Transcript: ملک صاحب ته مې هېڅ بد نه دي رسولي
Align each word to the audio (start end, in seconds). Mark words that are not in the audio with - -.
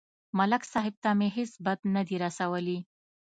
ملک 0.37 0.63
صاحب 0.73 0.95
ته 1.03 1.09
مې 1.19 1.29
هېڅ 1.37 1.51
بد 1.65 1.79
نه 1.95 2.01
دي 2.07 2.15
رسولي 2.25 2.79